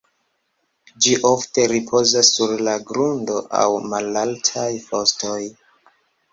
Ĝi 1.05 1.11
ofte 1.31 1.65
ripozas 1.73 2.33
sur 2.39 2.55
la 2.69 2.75
grundo 2.93 3.37
aŭ 3.61 3.69
malaltaj 3.95 4.69
fostoj. 4.91 5.39